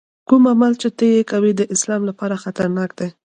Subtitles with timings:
[0.27, 3.09] کوم عمل چې ته یې کوې د اسلام لپاره خطرناک دی.